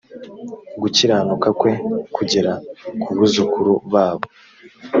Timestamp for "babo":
3.93-4.27